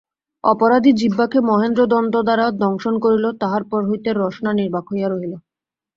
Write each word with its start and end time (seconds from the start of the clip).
অপরাধী 0.43 0.91
জিহ্বাকে 0.93 1.39
মহেন্দ্র 1.49 1.81
দন্ত 1.85 2.13
দ্বারা 2.21 2.45
দংশন 2.61 2.95
করিল–তাহার 3.03 3.63
পর 3.63 3.81
হইতে 3.89 4.09
রসনা 4.13 4.51
নির্বাক 4.53 4.85
হইয়া 4.91 5.07
রহিল। 5.09 5.33